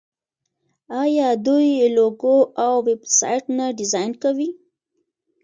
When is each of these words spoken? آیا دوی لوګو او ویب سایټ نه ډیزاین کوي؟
آیا 1.01 1.27
دوی 1.45 1.69
لوګو 1.95 2.37
او 2.63 2.73
ویب 2.87 3.01
سایټ 3.17 3.43
نه 3.57 3.65
ډیزاین 3.79 4.11
کوي؟ 4.23 4.49